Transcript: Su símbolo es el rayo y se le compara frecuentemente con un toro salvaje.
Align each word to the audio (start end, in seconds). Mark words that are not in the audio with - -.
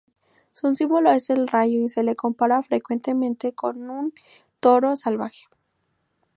Su 0.53 0.73
símbolo 0.73 1.11
es 1.11 1.29
el 1.29 1.47
rayo 1.47 1.79
y 1.83 1.87
se 1.87 2.01
le 2.01 2.15
compara 2.15 2.63
frecuentemente 2.63 3.53
con 3.53 3.87
un 3.91 4.15
toro 4.59 4.95
salvaje. 4.95 5.45